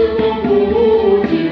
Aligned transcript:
pelo 0.00 0.34
mundo. 0.34 1.49